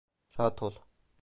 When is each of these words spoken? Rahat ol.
Rahat 0.39 0.61
ol. 0.63 0.75